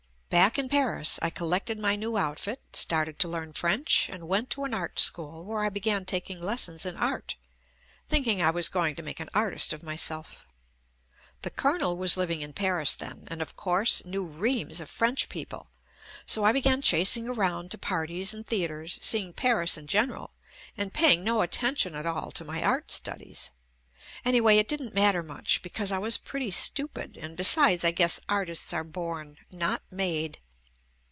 [0.31, 4.63] Back in Paris, I collected my new outfit, started to learn French, and went to
[4.63, 7.35] an art school where I began taking lessons in art,
[8.07, 10.47] thinking I was going to make an artist of my self.
[11.41, 14.89] The Colonel was living in Paris then, JUST ME and, of course, knew reams of
[14.89, 15.67] French people,
[16.25, 20.31] so I began chasing around to parties and the atres, seeing Paris in general
[20.77, 23.51] and paying no attention at all to my art studies.
[24.25, 28.71] Anyway, it didn't matter much because I was pretty stupid, and besides I guess artists
[28.71, 30.37] are born, not made.